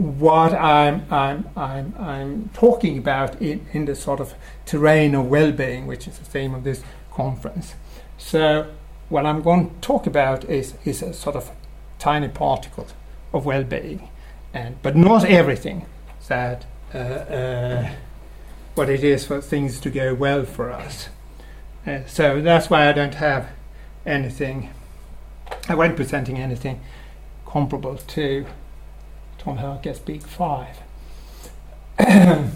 what 0.00 0.54
I'm, 0.54 1.04
I'm, 1.10 1.48
I'm, 1.54 1.94
I'm 1.98 2.50
talking 2.54 2.96
about 2.96 3.40
in, 3.42 3.66
in 3.72 3.84
the 3.84 3.94
sort 3.94 4.18
of 4.18 4.34
terrain 4.64 5.14
of 5.14 5.26
well-being, 5.26 5.86
which 5.86 6.08
is 6.08 6.18
the 6.18 6.24
theme 6.24 6.54
of 6.54 6.64
this 6.64 6.82
conference. 7.12 7.74
So 8.16 8.72
what 9.10 9.26
I'm 9.26 9.42
going 9.42 9.68
to 9.68 9.76
talk 9.82 10.06
about 10.06 10.44
is, 10.44 10.74
is 10.86 11.02
a 11.02 11.12
sort 11.12 11.36
of 11.36 11.50
tiny 11.98 12.28
particle 12.28 12.86
of 13.34 13.44
well-being, 13.44 14.08
and 14.54 14.80
but 14.82 14.96
not 14.96 15.24
everything 15.24 15.84
that 16.28 16.64
uh, 16.94 16.98
uh, 16.98 17.90
what 18.74 18.88
it 18.88 19.04
is 19.04 19.26
for 19.26 19.40
things 19.42 19.80
to 19.80 19.90
go 19.90 20.14
well 20.14 20.44
for 20.44 20.72
us. 20.72 21.10
Uh, 21.86 22.00
so 22.06 22.40
that's 22.40 22.70
why 22.70 22.88
I 22.88 22.92
don't 22.92 23.16
have 23.16 23.50
anything. 24.06 24.70
I 25.68 25.74
won't 25.74 25.92
be 25.92 25.96
presenting 25.96 26.38
anything 26.38 26.80
comparable 27.44 27.96
to 27.96 28.46
Tom 29.40 29.56
Hurka's 29.56 29.98
Big 29.98 30.22
Five. 30.22 30.76
the 31.98 32.52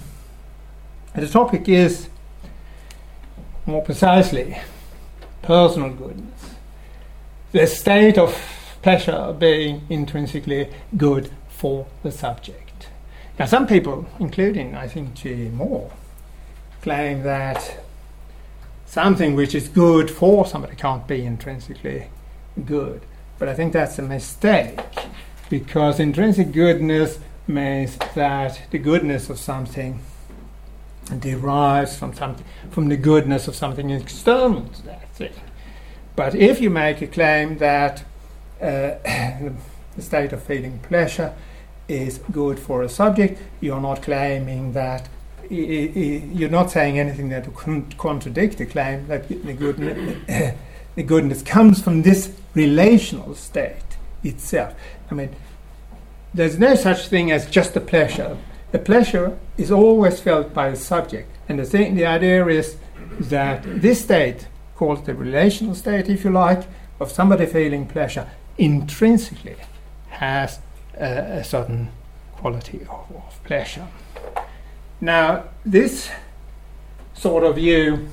topic 1.31 1.67
is 1.67 2.11
more 3.65 3.83
precisely 3.83 4.59
personal 5.41 5.89
goodness, 5.91 6.57
the 7.53 7.67
state 7.67 8.19
of 8.19 8.39
pleasure 8.83 9.35
being 9.39 9.87
intrinsically 9.89 10.71
good 10.95 11.31
for 11.49 11.87
the 12.03 12.13
subject. 12.13 12.89
Now, 13.39 13.47
some 13.47 13.67
people, 13.67 14.07
including 14.21 14.75
I 14.75 14.87
think 14.87 15.15
G. 15.15 15.49
Moore, 15.49 15.91
claim 16.83 17.23
that 17.23 17.83
something 18.85 19.35
which 19.35 19.55
is 19.55 19.69
good 19.69 20.11
for 20.11 20.45
somebody 20.45 20.77
can't 20.77 21.09
be 21.09 21.25
intrinsically 21.25 22.09
good. 22.63 23.01
But 23.39 23.49
I 23.49 23.55
think 23.55 23.73
that's 23.73 23.99
a 23.99 24.03
mistake 24.03 24.79
because 25.51 26.01
intrinsic 26.01 26.53
goodness 26.53 27.19
means 27.47 27.97
that 28.15 28.61
the 28.71 28.79
goodness 28.79 29.29
of 29.29 29.39
something 29.39 30.01
derives 31.19 31.97
from 31.99 32.15
something 32.15 32.47
from 32.71 32.89
the 32.89 32.97
goodness 32.97 33.47
of 33.47 33.55
something 33.55 33.91
external 33.91 34.63
to 34.69 34.83
that 34.85 35.09
thing. 35.11 35.35
But 36.17 36.35
if 36.35 36.61
you 36.61 36.71
make 36.71 37.03
a 37.03 37.07
claim 37.07 37.59
that 37.59 38.05
uh, 38.61 38.65
the 39.05 40.03
state 40.03 40.33
of 40.33 40.43
feeling 40.43 40.79
pleasure 40.79 41.35
is 41.89 42.19
good 42.33 42.59
for 42.59 42.83
a 42.83 42.89
subject, 42.89 43.41
you're 43.61 43.81
not 43.81 44.03
claiming 44.03 44.73
that 44.73 45.09
you're 45.51 46.49
not 46.49 46.71
saying 46.71 46.99
anything 46.99 47.29
that 47.29 47.47
would 47.67 47.99
contradict 47.99 48.57
the 48.57 48.65
claim 48.65 49.07
that 49.09 49.29
the 49.29 49.53
goodness, 49.53 50.55
the 50.95 51.03
goodness 51.03 51.43
comes 51.43 51.83
from 51.83 52.01
this 52.01 52.35
relational 52.55 53.35
state 53.35 53.84
itself. 54.25 54.75
I 55.11 55.15
mean, 55.15 55.31
there's 56.33 56.59
no 56.59 56.75
such 56.75 57.07
thing 57.09 57.31
as 57.31 57.49
just 57.49 57.77
a 57.77 57.81
pleasure. 57.81 58.37
The 58.73 58.79
pleasure 58.79 59.39
is 59.57 59.71
always 59.71 60.19
felt 60.21 60.53
by 60.53 60.71
the 60.71 60.77
subject, 60.77 61.31
and 61.49 61.59
the 61.59 61.65
thing, 61.65 61.95
the 61.95 62.07
idea 62.07 62.47
is 62.49 62.77
that 63.21 63.63
this 63.65 64.03
state, 64.03 64.49
called 64.75 65.07
the 65.07 65.15
relational 65.15 65.75
state, 65.75 66.09
if 66.09 66.25
you 66.25 66.31
like, 66.31 66.65
of 66.99 67.13
somebody 67.13 67.47
feeling 67.47 67.87
pleasure, 67.87 68.29
intrinsically 68.59 69.57
has 70.09 70.59
a, 70.99 71.39
a 71.41 71.45
certain 71.45 71.91
quality 72.33 72.81
of, 72.81 73.17
of 73.17 73.45
pleasure. 73.45 73.87
Now, 75.01 75.45
this 75.65 76.11
sort 77.15 77.45
of 77.45 77.57
view 77.57 78.09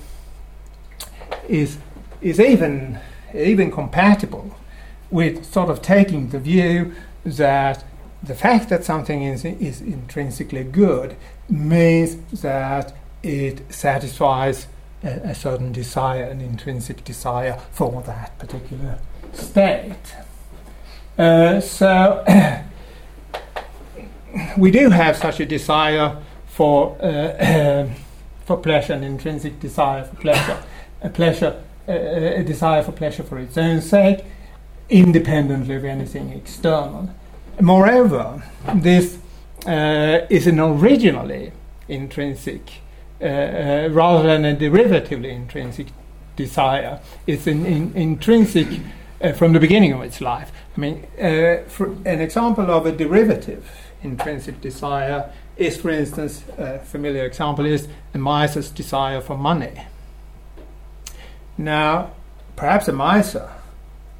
is 1.48 1.78
is 2.22 2.40
even 2.40 3.00
even 3.34 3.72
compatible 3.72 4.56
with 5.12 5.46
sort 5.46 5.70
of 5.70 5.82
taking 5.82 6.30
the 6.30 6.40
view 6.40 6.94
that 7.26 7.84
the 8.24 8.36
fact 8.36 8.70
that 8.70 8.84
something 8.84 9.24
is, 9.24 9.44
is 9.46 9.82
intrinsically 9.82 10.64
good 10.64 11.16
means 11.50 12.42
that 12.42 12.96
it 13.24 13.62
satisfies 13.72 14.68
a, 15.04 15.08
a, 15.08 15.36
certain 15.36 15.72
desire, 15.72 16.24
an 16.24 16.42
intrinsic 16.42 17.04
desire 17.04 17.60
for 17.72 18.02
that 18.04 18.38
particular 18.40 19.00
state. 19.34 20.16
Uh, 21.18 21.60
so 21.60 22.24
we 24.58 24.72
do 24.72 24.90
have 24.90 25.18
such 25.18 25.40
a 25.40 25.46
desire 25.46 26.18
for 26.48 26.96
uh, 27.02 27.88
for 28.46 28.58
pleasure, 28.58 28.94
an 28.94 29.04
intrinsic 29.04 29.60
desire 29.60 30.04
for 30.04 30.16
pleasure, 30.16 30.64
a 31.02 31.10
pleasure, 31.10 31.62
uh, 31.88 31.92
a 31.92 32.44
desire 32.44 32.84
for 32.84 32.92
pleasure 32.92 33.24
for 33.24 33.38
its 33.40 33.58
own 33.58 33.82
sake, 33.82 34.26
independently 34.92 35.76
of 35.76 35.86
anything 35.86 36.30
external. 36.32 37.10
Moreover, 37.60 38.44
this 38.76 39.18
uh, 39.66 40.26
is 40.30 40.48
an 40.48 40.60
originally 40.60 41.54
intrinsic, 41.88 42.82
uh, 43.22 43.26
uh, 43.26 43.90
rather 43.92 44.24
than 44.24 44.46
a 44.46 44.56
derivatively 44.56 45.32
intrinsic 45.32 45.88
desire. 46.36 47.00
It's 47.26 47.48
an 47.48 47.66
in, 47.66 47.94
intrinsic 47.96 48.68
uh, 49.22 49.32
from 49.32 49.54
the 49.54 49.60
beginning 49.60 49.94
of 49.94 50.02
its 50.02 50.20
life. 50.20 50.52
I 50.76 50.80
mean, 50.80 51.08
an 51.18 52.22
example 52.22 52.70
of 52.70 52.86
a 52.86 52.92
derivative 52.92 53.70
intrinsic 54.04 54.60
desire 54.62 55.32
is, 55.58 55.78
for 55.78 55.90
instance, 55.90 56.44
a 56.58 56.80
familiar 56.80 57.26
example 57.26 57.66
is 57.66 57.88
a 58.14 58.18
miser's 58.18 58.70
desire 58.70 59.22
for 59.22 59.38
money. 59.38 59.86
Now, 61.58 62.12
perhaps 62.56 62.88
a 62.88 62.94
miser 62.94 63.50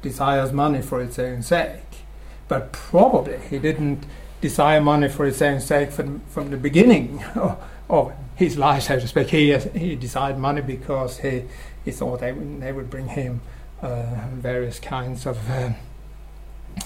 desires 0.02 0.52
money 0.52 0.82
for 0.82 1.00
its 1.00 1.18
own 1.18 1.42
sake, 1.42 2.04
but 2.48 2.72
probably 2.72 3.38
he 3.48 3.58
didn't 3.58 4.04
desire 4.40 4.80
money 4.80 5.08
for 5.08 5.24
its 5.24 5.40
own 5.40 5.60
sake 5.60 5.90
from, 5.90 6.20
from 6.28 6.50
the 6.50 6.56
beginning 6.56 7.24
of, 7.88 8.12
his 8.34 8.56
life, 8.56 8.84
so 8.84 8.98
to 8.98 9.06
speak. 9.06 9.28
He, 9.28 9.54
he 9.56 9.94
desired 9.94 10.38
money 10.38 10.62
because 10.62 11.18
he, 11.18 11.44
he 11.84 11.90
thought 11.90 12.20
they 12.20 12.32
would, 12.32 12.60
they 12.60 12.72
would 12.72 12.88
bring 12.88 13.08
him 13.08 13.42
uh, 13.82 14.26
various 14.32 14.80
kinds 14.80 15.26
of 15.26 15.38
uh, 15.50 15.70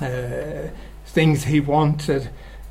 uh, 0.04 0.68
things 1.06 1.44
he 1.44 1.61
wanted. 1.61 2.28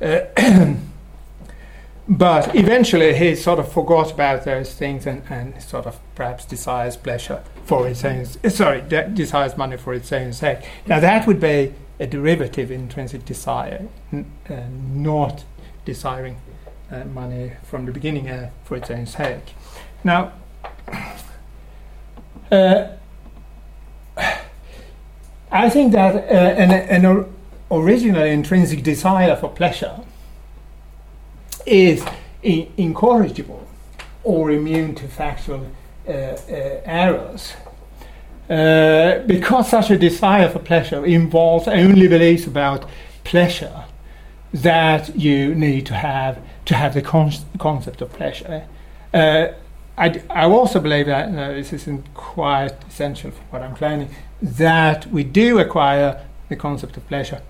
But 2.08 2.54
eventually 2.54 3.14
he 3.16 3.34
sort 3.34 3.58
of 3.58 3.70
forgot 3.70 4.12
about 4.12 4.44
those 4.44 4.72
things 4.72 5.06
and, 5.06 5.22
and 5.28 5.60
sort 5.60 5.86
of 5.86 5.98
perhaps 6.14 6.44
desires 6.44 6.96
pleasure 6.96 7.42
for 7.64 7.88
its 7.88 8.04
own 8.04 8.24
sorry 8.48 8.80
de- 8.82 9.08
desires 9.08 9.56
money 9.56 9.76
for 9.76 9.92
its 9.92 10.12
own 10.12 10.32
sake. 10.32 10.58
Now 10.86 11.00
that 11.00 11.26
would 11.26 11.40
be 11.40 11.74
a 11.98 12.06
derivative 12.06 12.70
intrinsic 12.70 13.24
desire 13.24 13.88
n- 14.12 14.30
uh, 14.48 14.60
not 14.70 15.44
desiring 15.84 16.36
uh, 16.92 17.04
money 17.06 17.52
from 17.64 17.86
the 17.86 17.92
beginning 17.92 18.30
uh, 18.30 18.50
for 18.62 18.76
its 18.76 18.88
own 18.88 19.06
sake. 19.06 19.54
Now 20.04 20.32
uh, 22.52 22.86
I 25.50 25.70
think 25.70 25.92
that 25.92 26.14
uh, 26.14 26.62
an, 26.62 26.70
an 26.70 27.34
original 27.68 28.22
intrinsic 28.22 28.84
desire 28.84 29.34
for 29.34 29.48
pleasure 29.48 29.98
is 31.66 32.04
incorrigible 32.42 33.66
or 34.22 34.50
immune 34.50 34.94
to 34.94 35.08
factual 35.08 35.66
uh, 36.08 36.12
uh, 36.12 36.36
errors. 36.84 37.54
uh, 38.48 39.18
because 39.26 39.68
such 39.68 39.90
a 39.90 39.98
desire 39.98 40.48
for 40.48 40.60
pleasure 40.60 41.04
involves 41.04 41.66
only 41.66 42.06
beliefs 42.08 42.46
about 42.46 42.84
pleasure 43.24 43.84
that 44.54 45.16
you 45.16 45.54
need 45.54 45.84
to 45.86 45.94
have 45.94 46.38
to 46.64 46.74
have 46.74 46.94
the 46.94 47.02
con- 47.02 47.32
concept 47.58 48.00
of 48.00 48.12
pleasure. 48.12 48.64
Uh, 49.12 49.48
I, 49.98 50.08
d- 50.10 50.20
I 50.30 50.44
also 50.44 50.78
believe 50.80 51.06
that 51.06 51.32
no, 51.32 51.54
this 51.54 51.72
isn't 51.72 52.14
quite 52.14 52.74
essential 52.88 53.30
for 53.32 53.42
what 53.50 53.62
I'm 53.62 53.74
claiming 53.74 54.10
that 54.40 55.06
we 55.06 55.24
do 55.24 55.58
acquire 55.58 56.24
the 56.48 56.56
concept 56.56 56.96
of 56.96 57.06
pleasure, 57.08 57.40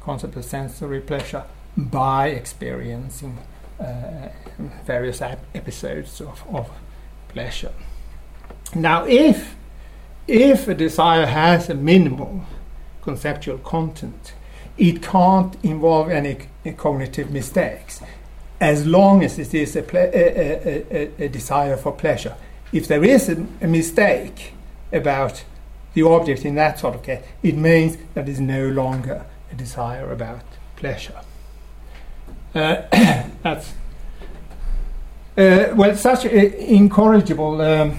concept 0.00 0.34
of 0.36 0.44
sensory 0.44 1.00
pleasure, 1.00 1.44
by 1.76 2.28
experiencing 2.28 3.38
Uh, 3.80 4.28
various 4.84 5.22
ap- 5.22 5.38
episodes 5.54 6.20
of, 6.20 6.44
of 6.52 6.70
pleasure. 7.28 7.72
Now, 8.74 9.06
if 9.06 9.56
if 10.28 10.68
a 10.68 10.74
desire 10.74 11.24
has 11.24 11.70
a 11.70 11.74
minimal 11.74 12.44
conceptual 13.00 13.56
content, 13.58 14.34
it 14.76 15.02
can't 15.02 15.56
involve 15.62 16.10
any 16.10 16.36
cognitive 16.76 17.30
mistakes 17.30 18.02
as 18.60 18.86
long 18.86 19.24
as 19.24 19.38
it 19.38 19.54
is 19.54 19.74
a, 19.74 19.82
ple- 19.82 20.10
a, 20.12 20.84
a, 20.90 21.24
a, 21.24 21.28
desire 21.28 21.78
for 21.78 21.92
pleasure. 21.92 22.36
If 22.72 22.86
there 22.86 23.02
is 23.02 23.30
a 23.30 23.66
mistake 23.66 24.52
about 24.92 25.44
the 25.94 26.02
object 26.02 26.44
in 26.44 26.54
that 26.56 26.78
sort 26.78 26.96
of 26.96 27.02
case, 27.02 27.24
it 27.42 27.56
means 27.56 27.96
that 28.12 28.28
it's 28.28 28.40
no 28.40 28.68
longer 28.68 29.24
a 29.50 29.54
desire 29.54 30.12
about 30.12 30.42
pleasure. 30.76 31.22
Uh, 32.54 32.82
that's 33.42 33.72
uh, 35.36 35.72
well, 35.74 35.96
such 35.96 36.26
i- 36.26 36.28
incorrigible 36.28 37.60
um, 37.60 37.98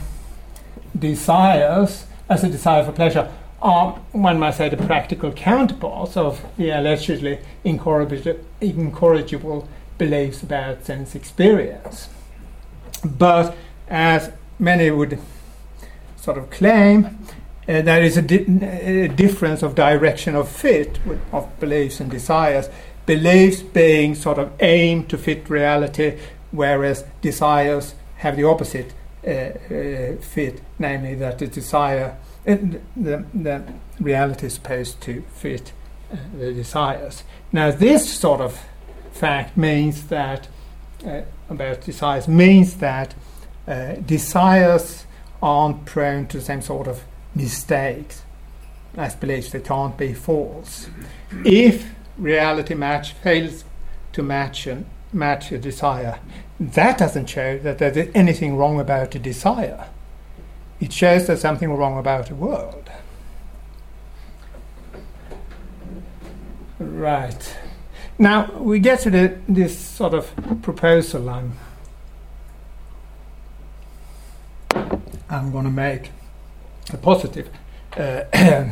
desires 0.98 2.06
as 2.30 2.44
a 2.44 2.50
desire 2.50 2.84
for 2.84 2.92
pleasure 2.92 3.32
are, 3.62 3.94
one 4.12 4.40
might 4.40 4.52
say, 4.56 4.70
the 4.70 4.78
practical 4.78 5.32
counterparts 5.32 6.18
of 6.18 6.44
the 6.58 6.70
allegedly 6.72 7.40
incorrigible, 7.64 8.40
incorrigible 8.60 9.68
beliefs 9.98 10.42
about 10.42 10.84
sense 10.84 11.14
experience. 11.16 12.10
But 13.06 13.56
as 13.88 14.32
many 14.60 14.90
would 14.92 15.20
sort 16.16 16.38
of 16.38 16.50
claim, 16.50 17.20
uh, 17.68 17.82
there 17.82 18.02
is 18.02 18.18
a, 18.18 18.22
di- 18.22 18.46
a 18.66 19.08
difference 19.08 19.62
of 19.62 19.76
direction 19.76 20.36
of 20.36 20.50
fit 20.50 21.00
with, 21.06 21.22
of 21.32 21.60
beliefs 21.60 22.00
and 22.00 22.10
desires. 22.10 22.68
Beliefs 23.12 23.62
being 23.62 24.16
sort 24.16 24.38
of 24.38 24.54
aimed 24.62 25.10
to 25.10 25.18
fit 25.18 25.50
reality, 25.50 26.18
whereas 26.52 27.04
desires 27.20 27.94
have 28.20 28.38
the 28.38 28.46
opposite 28.46 28.94
uh, 29.28 29.32
uh, 29.32 30.16
fit, 30.22 30.62
namely 30.80 31.16
that 31.16 31.38
the 31.40 31.48
desire, 31.48 32.16
uh, 32.48 32.56
the, 32.96 33.26
the 33.34 33.64
reality 34.00 34.48
is 34.48 34.54
supposed 34.54 35.02
to 35.02 35.24
fit 35.34 35.74
uh, 36.10 36.16
the 36.40 36.54
desires. 36.54 37.26
Now, 37.52 37.70
this 37.70 38.18
sort 38.18 38.40
of 38.40 38.58
fact 39.12 39.58
means 39.58 40.08
that 40.08 40.48
uh, 41.06 41.24
about 41.50 41.82
desires 41.82 42.30
means 42.30 42.76
that 42.76 43.14
desires 44.06 45.06
aren't 45.42 45.84
prone 45.84 46.28
to 46.28 46.38
the 46.38 46.44
same 46.46 46.62
sort 46.62 46.88
of 46.88 47.04
mistakes 47.36 48.22
as 48.96 49.16
beliefs. 49.16 49.52
They 49.52 49.60
can't 49.60 49.98
be 49.98 50.14
false. 50.14 50.88
If 51.44 51.86
reality 52.18 52.74
match 52.74 53.14
fails 53.14 53.64
to 54.14 54.24
match 54.24 54.68
and 54.68 54.86
match 55.14 55.52
a 55.52 55.58
desire, 55.58 56.20
that 56.60 56.98
doesn't 56.98 57.28
show 57.28 57.58
that 57.60 57.80
there's 57.80 58.10
anything 58.14 58.56
wrong 58.56 58.80
about 58.80 59.16
a 59.16 59.20
desire. 59.20 59.88
It 60.80 60.94
shows 60.94 61.28
there's 61.28 61.42
something 61.42 61.72
wrong 61.72 61.98
about 61.98 62.28
the 62.28 62.36
world. 62.36 62.90
Right. 66.80 67.58
Now 68.18 68.52
we 68.60 68.80
get 68.80 69.00
to 69.02 69.10
the, 69.10 69.40
this 69.48 69.78
sort 69.78 70.14
of 70.14 70.32
proposal 70.62 71.30
I'm, 71.30 71.58
I'm 75.30 75.52
going 75.52 75.66
to 75.66 75.72
make, 75.72 76.10
a 76.92 76.98
positive 76.98 77.50
uh, 77.98 78.24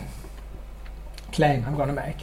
claim 1.31 1.63
I'm 1.65 1.75
going 1.75 1.89
to 1.89 1.93
make. 1.93 2.17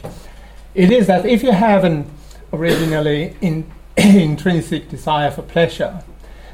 It 0.77 0.91
is 0.91 1.07
that 1.07 1.25
if 1.25 1.41
you 1.41 1.53
have 1.53 1.83
an 1.83 2.07
originally 2.53 3.35
in, 3.41 3.69
intrinsic 3.97 4.89
desire 4.89 5.31
for 5.31 5.41
pleasure, 5.41 6.03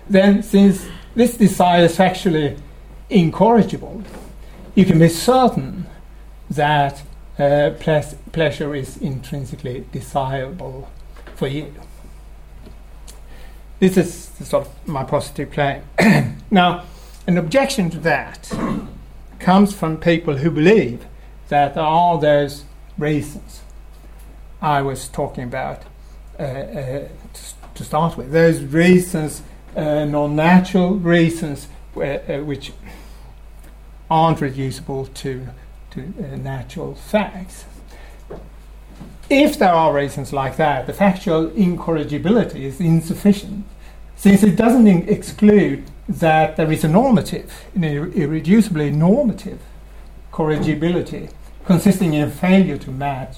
then 0.09 0.41
since 0.41 0.87
this 1.13 1.35
desire 1.35 1.83
is 1.83 1.99
actually 1.99 2.55
incorrigible, 3.09 4.01
you 4.75 4.85
can 4.85 4.97
be 4.97 5.09
certain 5.09 5.87
that 6.49 7.03
uh, 7.37 7.71
ples- 7.81 8.15
pleasure 8.31 8.73
is 8.73 8.95
intrinsically 8.95 9.85
desirable 9.91 10.89
for 11.35 11.49
you. 11.49 11.73
This 13.79 13.97
is 13.97 14.47
sort 14.47 14.67
of 14.67 14.87
my 14.87 15.03
positive 15.03 15.51
claim. 15.51 15.83
now, 16.49 16.85
an 17.27 17.37
objection 17.37 17.89
to 17.89 17.99
that 17.99 18.49
comes 19.39 19.73
from 19.73 19.97
people 19.97 20.37
who 20.37 20.49
believe 20.49 21.05
that 21.49 21.73
there 21.75 21.83
are 21.83 22.17
those 22.21 22.63
reasons 22.97 23.63
I 24.63 24.81
was 24.81 25.09
talking 25.09 25.43
about 25.43 25.83
uh, 26.39 26.43
uh, 26.43 27.07
to, 27.75 27.83
start 27.83 28.15
with. 28.15 28.31
Those 28.31 28.63
reasons, 28.63 29.43
uh, 29.75 30.05
non 30.05 30.37
natural 30.37 30.93
reasons, 30.93 31.67
uh, 31.97 32.17
which 32.39 32.71
aren't 34.09 34.39
reducible 34.39 35.07
to, 35.07 35.47
to 35.91 36.01
uh, 36.17 36.37
natural 36.37 36.95
facts. 36.95 37.65
If 39.29 39.59
there 39.59 39.73
are 39.73 39.93
reasons 39.93 40.31
like 40.31 40.55
that, 40.55 40.87
the 40.87 40.93
factual 40.93 41.49
incorrigibility 41.49 42.65
is 42.65 42.79
insufficient, 42.79 43.65
since 44.15 44.43
it 44.43 44.55
doesn't 44.55 44.87
in- 44.87 45.09
exclude 45.09 45.83
that 46.07 46.55
there 46.55 46.71
is 46.71 46.85
a 46.85 46.87
normative, 46.87 47.65
an 47.75 47.83
ir- 47.83 48.07
irreducibly 48.11 48.93
normative 48.93 49.59
corrigibility, 50.31 51.27
consisting 51.65 52.13
in 52.13 52.29
a 52.29 52.31
failure 52.31 52.77
to 52.77 52.91
match, 52.91 53.35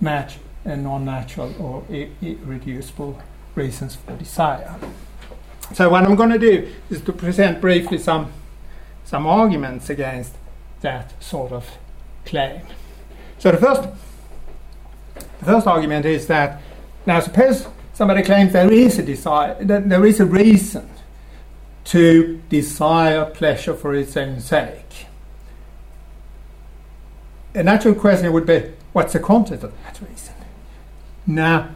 match 0.00 0.38
non-natural 0.64 1.54
or 1.58 1.84
irreducible 1.90 3.20
reasons 3.54 3.96
for 3.96 4.16
desire. 4.16 4.76
So 5.74 5.88
what 5.88 6.04
I'm 6.04 6.16
going 6.16 6.30
to 6.30 6.38
do 6.38 6.72
is 6.90 7.00
to 7.02 7.12
present 7.12 7.60
briefly 7.60 7.98
some 7.98 8.32
some 9.04 9.26
arguments 9.26 9.90
against 9.90 10.34
that 10.82 11.20
sort 11.22 11.52
of 11.52 11.68
claim. 12.24 12.62
So 13.38 13.50
the 13.50 13.58
first 13.58 13.82
the 15.38 15.44
first 15.44 15.66
argument 15.66 16.06
is 16.06 16.26
that 16.26 16.60
now 17.06 17.20
suppose 17.20 17.66
somebody 17.94 18.22
claims 18.22 18.52
there 18.52 18.72
is 18.72 18.98
a 18.98 19.02
desire 19.02 19.62
that 19.64 19.88
there 19.88 20.04
is 20.04 20.20
a 20.20 20.26
reason 20.26 20.88
to 21.84 22.40
desire 22.48 23.24
pleasure 23.24 23.74
for 23.74 23.94
its 23.94 24.16
own 24.16 24.40
sake. 24.40 25.06
A 27.54 27.62
natural 27.62 27.94
question 27.94 28.32
would 28.32 28.46
be 28.46 28.72
what's 28.92 29.12
the 29.12 29.20
content 29.20 29.64
of 29.64 29.72
that 29.82 30.00
reason? 30.00 30.34
Now, 31.34 31.70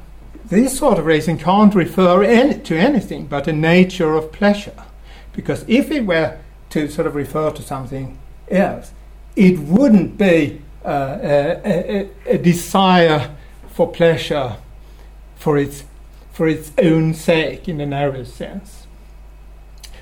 this 0.44 0.78
sort 0.78 0.98
of 0.98 1.06
reason 1.06 1.38
can't 1.38 1.74
refer 1.74 2.22
any, 2.22 2.58
to 2.60 2.76
anything 2.76 3.26
but 3.26 3.44
the 3.44 3.52
nature 3.52 4.14
of 4.14 4.32
pleasure. 4.32 4.84
Because 5.32 5.64
if 5.68 5.90
it 5.90 6.04
were 6.04 6.38
to 6.70 6.88
sort 6.88 7.06
of 7.06 7.14
refer 7.14 7.50
to 7.52 7.62
something 7.62 8.18
else, 8.50 8.92
it 9.36 9.58
wouldn't 9.58 10.18
be 10.18 10.60
uh, 10.84 11.18
a, 11.22 11.60
a, 11.64 12.10
a 12.34 12.38
desire 12.38 13.34
for 13.68 13.90
pleasure 13.90 14.56
for 15.36 15.56
its, 15.56 15.84
for 16.32 16.48
its 16.48 16.72
own 16.78 17.14
sake 17.14 17.68
in 17.68 17.78
the 17.78 17.86
narrow 17.86 18.24
sense. 18.24 18.86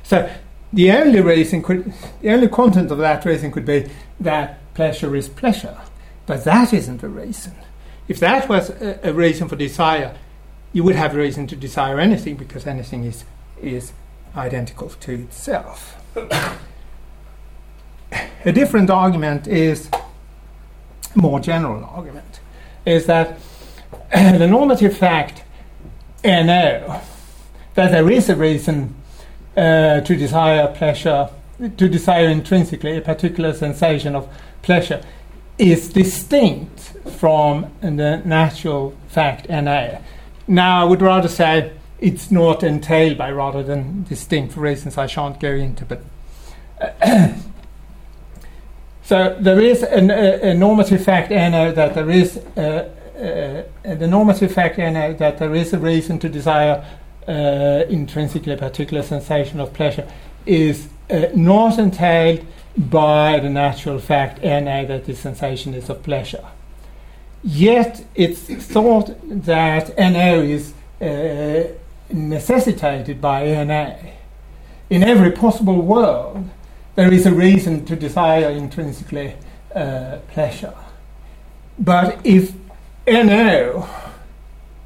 So 0.02 0.30
the 0.72 0.90
only 0.92 1.20
reason 1.20 1.62
could, 1.62 1.92
the 2.20 2.30
only 2.30 2.48
content 2.48 2.90
of 2.90 2.98
that 2.98 3.24
reason 3.24 3.52
could 3.52 3.66
be 3.66 3.88
that 4.20 4.74
pleasure 4.74 5.14
is 5.14 5.28
pleasure. 5.28 5.78
But 6.26 6.44
that 6.44 6.72
isn't 6.72 7.02
a 7.02 7.08
reason. 7.08 7.54
If 8.08 8.18
that 8.20 8.48
was 8.48 8.70
a, 8.70 9.00
a 9.02 9.12
reason 9.12 9.48
for 9.48 9.56
desire, 9.56 10.16
you 10.72 10.84
would 10.84 10.96
have 10.96 11.14
reason 11.14 11.46
to 11.48 11.56
desire 11.56 12.00
anything 12.00 12.36
because 12.36 12.66
anything 12.66 13.04
is, 13.04 13.24
is 13.60 13.92
identical 14.36 14.88
to 14.88 15.12
itself. 15.12 15.96
a 18.44 18.52
different 18.52 18.90
argument 18.90 19.46
is 19.46 19.88
a 21.14 21.18
more 21.18 21.40
general 21.40 21.84
argument 21.84 22.40
is 22.84 23.06
that 23.06 23.38
the 24.12 24.46
normative 24.46 24.96
fact 24.96 25.44
NO 26.24 27.00
that 27.74 27.90
there 27.90 28.10
is 28.10 28.28
a 28.28 28.36
reason 28.36 28.94
uh, 29.56 30.00
to 30.00 30.16
desire 30.16 30.68
pleasure 30.68 31.28
to 31.58 31.88
desire 31.88 32.28
intrinsically 32.28 32.96
a 32.96 33.00
particular 33.00 33.52
sensation 33.52 34.16
of 34.16 34.28
pleasure 34.62 35.02
is 35.58 35.88
distinct 35.88 36.71
from 37.10 37.72
the 37.80 38.22
natural 38.24 38.94
fact 39.08 39.48
NA. 39.48 39.98
Now, 40.46 40.82
I 40.82 40.84
would 40.84 41.02
rather 41.02 41.28
say 41.28 41.72
it's 42.00 42.30
not 42.30 42.62
entailed 42.62 43.16
by 43.16 43.30
rather 43.30 43.62
than 43.62 44.02
distinct 44.04 44.54
for 44.54 44.60
reasons 44.60 44.98
I 44.98 45.06
shan't 45.06 45.38
go 45.40 45.50
into. 45.50 45.84
But 45.84 46.02
so 49.02 49.36
there 49.38 49.60
is 49.60 49.82
an, 49.82 50.10
a, 50.10 50.50
a 50.50 50.54
normative 50.54 51.04
fact 51.04 51.30
NO 51.30 51.72
that 51.72 51.94
there 51.94 52.10
is 52.10 52.38
uh, 52.56 52.88
uh, 53.16 53.62
the 53.94 54.06
normative 54.08 54.52
fact 54.52 54.78
NO 54.78 55.12
that 55.14 55.38
there 55.38 55.54
is 55.54 55.72
a 55.72 55.78
reason 55.78 56.18
to 56.18 56.28
desire 56.28 56.84
uh, 57.28 57.84
intrinsically 57.88 58.52
a 58.52 58.56
particular 58.56 59.02
sensation 59.02 59.60
of 59.60 59.72
pleasure 59.72 60.08
is 60.44 60.88
uh, 61.08 61.26
not 61.34 61.78
entailed 61.78 62.44
by 62.76 63.38
the 63.38 63.48
natural 63.48 63.98
fact 63.98 64.42
NA 64.42 64.84
that 64.84 65.04
the 65.04 65.14
sensation 65.14 65.74
is 65.74 65.88
of 65.88 66.02
pleasure. 66.02 66.44
Yet 67.44 68.04
it's 68.14 68.40
thought 68.66 69.10
that 69.28 69.98
NO 69.98 70.42
is 70.42 70.74
uh, 71.00 71.64
necessitated 72.10 73.20
by 73.20 73.46
NA. 73.64 73.96
In 74.90 75.02
every 75.02 75.32
possible 75.32 75.82
world, 75.82 76.48
there 76.94 77.12
is 77.12 77.26
a 77.26 77.32
reason 77.32 77.84
to 77.86 77.96
desire 77.96 78.50
intrinsically 78.50 79.34
uh, 79.74 80.18
pleasure. 80.28 80.74
But 81.78 82.20
if 82.22 82.52
NO, 83.06 83.88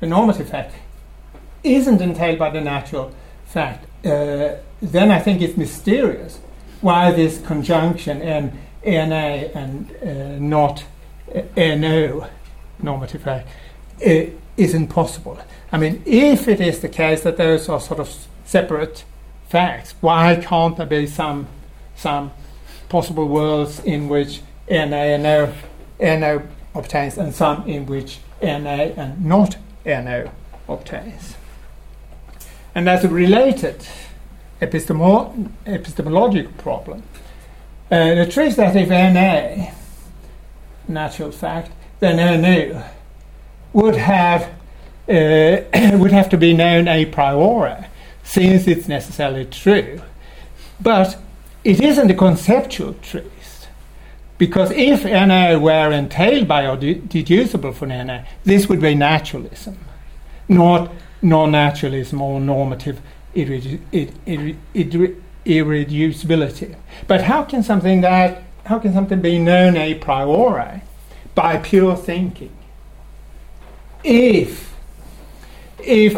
the 0.01 0.07
normative 0.07 0.49
fact, 0.49 0.75
isn't 1.63 2.01
entailed 2.01 2.39
by 2.39 2.51
the 2.51 2.61
natural 2.61 3.13
fact, 3.45 3.85
uh, 4.07 4.55
then 4.81 5.11
I 5.11 5.19
think 5.19 5.43
it's 5.43 5.57
mysterious 5.57 6.39
why 6.81 7.11
this 7.11 7.41
conjunction 7.45 8.23
N, 8.23 8.59
NA 8.85 9.51
and 9.55 9.91
uh, 10.03 10.39
not 10.39 10.85
uh, 11.35 11.43
NO 11.57 12.29
normative 12.83 13.23
fact 13.23 13.49
uh, 14.07 14.27
isn't 14.57 14.89
possible. 14.89 15.39
I 15.73 15.79
mean, 15.79 16.03
if 16.07 16.49
it 16.49 16.61
is 16.61 16.81
the 16.81 16.89
case 16.89 17.23
that 17.23 17.37
those 17.37 17.69
are 17.69 17.81
sort 17.81 18.01
of 18.01 18.15
separate 18.45 19.05
facts, 19.49 19.95
why 20.01 20.37
can't 20.37 20.77
there 20.77 20.87
be 20.87 21.07
some 21.07 21.49
some 21.95 22.31
possible 22.89 23.27
worlds 23.27 23.81
in 23.81 24.09
which 24.09 24.41
NA 24.71 24.77
and 24.77 25.23
NO, 25.23 25.53
NO 26.01 26.43
obtains 26.75 27.19
and 27.19 27.35
some 27.35 27.69
in 27.69 27.87
which 27.87 28.19
NA 28.43 28.93
and 28.97 29.25
not 29.25 29.57
NO 29.85 30.31
obtains? 30.69 31.37
And 32.75 32.89
as 32.89 33.05
a 33.05 33.09
related 33.09 33.87
epistemo- 34.61 35.51
epistemological 35.67 36.53
problem, 36.59 37.03
uh, 37.91 38.15
the 38.15 38.27
truth 38.27 38.57
that 38.57 38.77
if 38.77 38.89
NA, 38.91 39.73
natural 40.89 41.33
fact, 41.33 41.71
then 42.01 42.43
NO 42.43 42.85
would 43.73 43.97
have 43.97 44.51
uh, 45.09 45.63
would 45.99 46.13
have 46.13 46.29
to 46.31 46.37
be 46.37 46.53
known 46.53 46.89
a 46.89 47.05
priori, 47.07 47.87
since 48.25 48.67
it's 48.67 48.89
necessarily 48.89 49.45
true. 49.45 50.01
But 50.81 51.19
it 51.65 51.81
isn't 51.81 52.11
a 52.11 52.15
conceptual 52.15 52.95
truth, 52.95 53.69
because 54.39 54.71
if 54.73 55.05
NO 55.05 55.59
were 55.59 55.93
entailed 55.93 56.49
by 56.49 56.67
or 56.67 56.77
de- 56.77 56.95
deducible 56.95 57.73
from 57.73 57.91
NO, 57.91 58.25
this 58.45 58.69
would 58.69 58.81
be 58.81 58.95
naturalism, 58.95 59.79
not 60.49 60.93
non-naturalism 61.23 62.21
or 62.21 62.41
normative 62.41 63.01
irredu- 63.35 63.81
ir- 63.93 64.57
ir- 64.75 65.17
irreducibility. 65.45 66.75
But 67.07 67.23
how 67.23 67.45
can 67.45 67.63
something 67.63 68.01
that 68.01 68.43
how 68.65 68.81
can 68.81 68.93
something 68.93 69.21
be 69.21 69.39
known 69.39 69.77
a 69.77 69.95
priori 69.95 70.83
by 71.37 71.59
pure 71.59 71.95
thinking? 71.95 72.51
If 74.03 74.75
if 75.79 76.17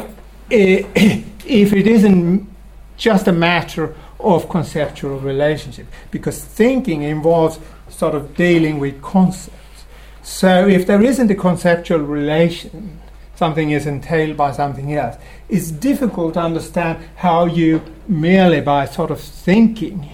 eh, 0.51 0.85
if 1.45 1.73
it 1.75 1.87
isn't 1.87 2.49
just 2.97 3.29
a 3.29 3.33
matter 3.33 3.95
of 4.19 4.49
conceptual 4.49 5.19
relationship, 5.19 5.87
because 6.11 6.43
thinking 6.43 7.03
involves 7.03 7.61
sort 7.91 8.15
of 8.15 8.35
dealing 8.35 8.79
with 8.79 9.03
concepts. 9.03 9.85
So 10.23 10.67
if 10.67 10.87
there 10.87 11.03
isn't 11.03 11.31
a 11.31 11.35
conceptual 11.35 12.01
relation, 12.01 13.01
something 13.35 13.71
is 13.71 13.87
entailed 13.87 14.37
by 14.37 14.53
something 14.53 14.95
else. 14.95 15.17
It's 15.49 15.71
difficult 15.71 16.35
to 16.35 16.41
understand 16.41 16.99
how 17.17 17.47
you 17.47 17.83
merely 18.09 18.61
by 18.61 18.87
sort 18.87 19.11
of 19.11 19.21
thinking 19.21 20.11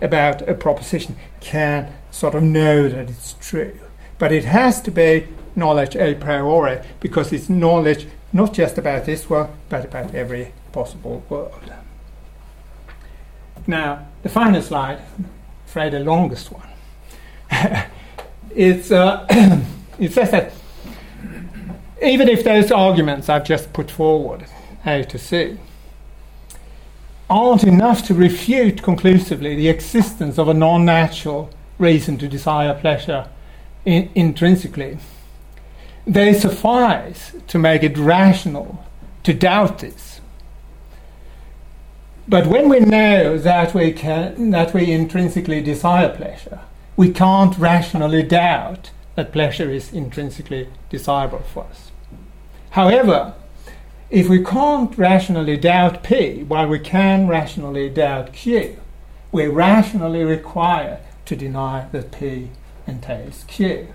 about 0.00 0.48
a 0.48 0.54
proposition 0.54 1.16
can 1.40 1.92
sort 2.10 2.34
of 2.34 2.42
know 2.42 2.88
that 2.88 3.10
it's 3.10 3.34
true. 3.40 3.78
But 4.18 4.32
it 4.32 4.44
has 4.44 4.80
to 4.82 4.90
be 4.90 5.26
knowledge 5.56 5.96
a 5.96 6.14
priori 6.14 6.80
because 7.00 7.32
it's 7.32 7.48
knowledge 7.48 8.06
not 8.32 8.52
just 8.52 8.78
about 8.78 9.04
this 9.04 9.30
world 9.30 9.50
but 9.68 9.84
about 9.84 10.14
every 10.14 10.52
possible 10.72 11.24
world. 11.28 11.72
Now, 13.66 14.08
the 14.22 14.28
final 14.28 14.60
slide, 14.60 15.00
afraid 15.66 15.92
the 15.92 16.00
longest 16.00 16.52
one. 16.52 16.68
it's, 18.54 18.90
uh, 18.90 19.26
it 19.98 20.12
says 20.12 20.30
that 20.32 20.52
even 22.02 22.28
if 22.28 22.44
those 22.44 22.70
arguments 22.70 23.28
I've 23.28 23.44
just 23.44 23.72
put 23.72 23.90
forward, 23.90 24.44
A 24.84 25.04
to 25.04 25.18
C, 25.18 25.56
aren't 27.30 27.64
enough 27.64 28.06
to 28.06 28.14
refute 28.14 28.82
conclusively 28.82 29.54
the 29.54 29.68
existence 29.68 30.38
of 30.38 30.48
a 30.48 30.54
non 30.54 30.84
natural 30.84 31.50
reason 31.78 32.18
to 32.18 32.28
desire 32.28 32.74
pleasure 32.74 33.28
in- 33.84 34.10
intrinsically, 34.14 34.98
they 36.06 36.34
suffice 36.34 37.34
to 37.46 37.58
make 37.58 37.82
it 37.82 37.96
rational 37.96 38.84
to 39.22 39.32
doubt 39.32 39.78
this. 39.78 40.20
But 42.26 42.46
when 42.46 42.68
we 42.68 42.80
know 42.80 43.36
that 43.38 43.74
we, 43.74 43.92
can, 43.92 44.50
that 44.50 44.72
we 44.72 44.90
intrinsically 44.90 45.60
desire 45.60 46.08
pleasure, 46.08 46.60
we 46.96 47.10
can't 47.10 47.56
rationally 47.58 48.22
doubt 48.22 48.90
that 49.14 49.32
pleasure 49.32 49.70
is 49.70 49.92
intrinsically 49.92 50.68
desirable 50.88 51.42
for 51.52 51.64
us. 51.64 51.90
However, 52.70 53.34
if 54.10 54.28
we 54.28 54.44
can't 54.44 54.96
rationally 54.96 55.56
doubt 55.56 56.02
P, 56.02 56.42
while 56.44 56.68
we 56.68 56.78
can 56.78 57.28
rationally 57.28 57.88
doubt 57.88 58.32
Q, 58.32 58.78
we 59.32 59.46
rationally 59.46 60.24
require 60.24 61.00
to 61.26 61.36
deny 61.36 61.88
that 61.92 62.12
P 62.12 62.50
entails 62.86 63.44
Q. 63.46 63.88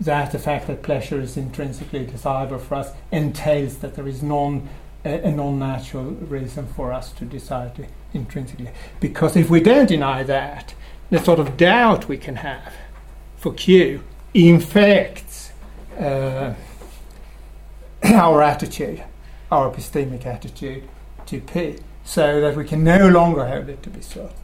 That 0.00 0.32
the 0.32 0.38
fact 0.38 0.66
that 0.66 0.82
pleasure 0.82 1.20
is 1.20 1.36
intrinsically 1.36 2.06
desirable 2.06 2.58
for 2.58 2.76
us 2.76 2.92
entails 3.12 3.78
that 3.78 3.96
there 3.96 4.08
is 4.08 4.22
non, 4.22 4.68
a, 5.04 5.28
a 5.28 5.30
non 5.30 5.58
natural 5.58 6.12
reason 6.12 6.66
for 6.68 6.92
us 6.92 7.12
to 7.12 7.24
desire 7.24 7.72
it 7.76 7.90
intrinsically. 8.14 8.70
Because 8.98 9.36
if 9.36 9.50
we 9.50 9.60
don't 9.60 9.86
deny 9.86 10.22
that, 10.22 10.74
the 11.10 11.18
sort 11.18 11.38
of 11.38 11.56
doubt 11.56 12.08
we 12.08 12.16
can 12.16 12.36
have 12.36 12.72
for 13.36 13.52
Q 13.52 14.02
infects 14.32 15.52
uh, 15.98 16.54
our 18.04 18.42
attitude, 18.42 19.02
our 19.50 19.70
epistemic 19.70 20.24
attitude 20.24 20.84
to 21.26 21.40
P, 21.40 21.78
so 22.04 22.40
that 22.40 22.56
we 22.56 22.64
can 22.64 22.82
no 22.82 23.08
longer 23.08 23.46
hold 23.46 23.68
it 23.68 23.82
to 23.82 23.90
be 23.90 24.00
certain. 24.00 24.36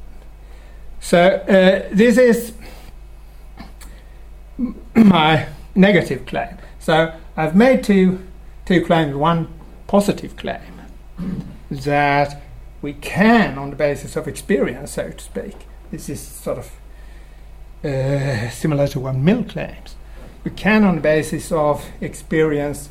So 1.01 1.21
uh, 1.21 1.89
this 1.93 2.19
is 2.19 2.53
my 4.95 5.47
negative 5.75 6.27
claim. 6.27 6.59
So 6.79 7.15
I've 7.37 7.55
made 7.55 7.85
two, 7.85 8.25
two 8.65 8.85
claims, 8.85 9.15
one 9.15 9.49
positive 9.87 10.37
claim 10.37 10.61
that 11.71 12.43
we 12.83 12.93
can, 12.93 13.59
on 13.59 13.71
the 13.71 13.77
basis 13.77 14.17
of 14.17 14.29
experience, 14.29 14.93
so 14.93 15.11
to 15.11 15.19
speak, 15.19 15.57
this 15.91 16.09
is 16.09 16.21
sort 16.21 16.59
of 16.59 16.71
uh, 17.85 18.51
similar 18.51 18.89
to 18.89 19.01
what 19.01 19.15
Mill 19.15 19.45
claims, 19.45 19.97
we 20.45 20.51
can, 20.51 20.85
on 20.85 20.97
the 20.97 21.01
basis 21.01 21.51
of 21.51 21.85
experience, 22.01 22.91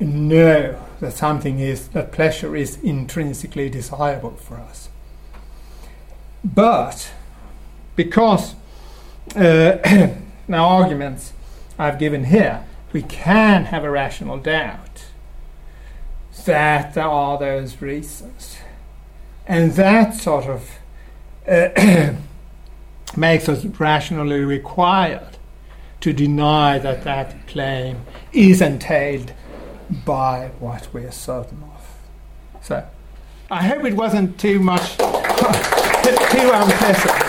know 0.00 0.80
that 1.00 1.12
something 1.12 1.58
is, 1.60 1.88
that 1.88 2.12
pleasure 2.12 2.56
is 2.56 2.78
intrinsically 2.82 3.70
desirable 3.70 4.36
for 4.36 4.56
us. 4.56 4.88
But 6.44 7.12
because 7.94 8.54
uh, 9.34 9.78
the 10.46 10.56
arguments 10.56 11.32
I've 11.78 11.98
given 11.98 12.24
here, 12.24 12.64
we 12.92 13.02
can 13.02 13.66
have 13.66 13.84
a 13.84 13.90
rational 13.90 14.38
doubt 14.38 15.06
that 16.44 16.94
there 16.94 17.04
are 17.04 17.38
those 17.38 17.82
reasons. 17.82 18.56
And 19.46 19.72
that 19.72 20.14
sort 20.14 20.46
of 20.46 20.70
uh, 21.46 22.14
makes 23.16 23.48
us 23.48 23.64
rationally 23.64 24.40
required 24.40 25.38
to 26.00 26.12
deny 26.12 26.78
that 26.78 27.04
that 27.04 27.46
claim 27.46 28.02
is 28.32 28.60
entailed 28.60 29.32
by 30.04 30.50
what 30.58 30.92
we 30.92 31.04
are 31.04 31.12
certain 31.12 31.62
of. 31.62 32.64
So, 32.64 32.88
I 33.50 33.66
hope 33.66 33.84
it 33.84 33.94
wasn't 33.94 34.38
too 34.38 34.58
much, 34.58 34.96
too 34.98 35.04
unpleasant. 36.52 37.25